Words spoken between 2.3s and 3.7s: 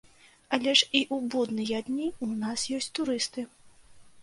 нас ёсць турысты.